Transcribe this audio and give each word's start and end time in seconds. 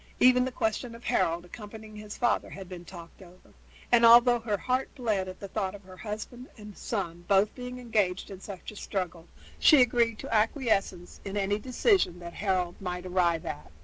Even 0.19 0.45
the 0.45 0.51
question 0.51 0.95
of 0.95 1.03
Harold 1.03 1.45
accompanying 1.45 1.95
his 1.95 2.17
father 2.17 2.49
had 2.49 2.67
been 2.67 2.83
talked 2.83 3.21
over; 3.21 3.53
and 3.91 4.03
although 4.03 4.39
her 4.39 4.57
heart 4.57 4.89
bled 4.95 5.27
at 5.27 5.39
the 5.39 5.47
thought 5.47 5.75
of 5.75 5.83
husband 5.99 6.47
and 6.57 6.75
son 6.75 7.23
being 7.27 7.27
both 7.27 7.59
engaged 7.59 8.31
in 8.31 8.39
such 8.41 8.71
a 8.71 8.75
struggle, 8.75 9.27
she 9.59 9.79
agreed 9.79 10.17
to 10.17 10.33
acquiesce 10.33 11.19
in 11.23 11.37
any 11.37 11.59
decision 11.59 12.17
that 12.17 12.33
Harold 12.33 12.81
might 12.81 13.05
arrive 13.05 13.45
at. 13.45 13.69